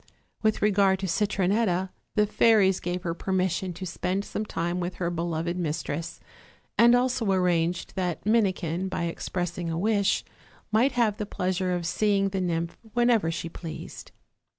With 0.41 0.63
regard 0.63 0.97
to 1.01 1.05
Citronetta, 1.07 1.91
the 2.15 2.25
fairies 2.25 2.79
gave 2.79 3.03
her 3.03 3.13
permission 3.13 3.71
to 3.73 3.85
spend 3.85 4.25
some 4.25 4.45
time 4.47 4.79
with 4.79 4.95
her 4.95 5.11
beloved 5.11 5.55
mistress, 5.57 6.19
and 6.75 6.95
also 6.95 7.31
arranged 7.31 7.93
that 7.95 8.25
Minikin, 8.25 8.89
by 8.89 9.03
expressing 9.03 9.69
a 9.69 9.77
wish, 9.77 10.25
might 10.71 10.93
have 10.93 11.17
the 11.17 11.27
pleasure 11.27 11.71
of 11.71 11.85
seeing 11.85 12.29
the 12.29 12.41
nymph 12.41 12.79
whenever 12.93 13.29
she 13.29 13.47
pleased. 13.47 14.11